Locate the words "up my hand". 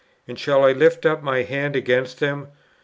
1.05-1.75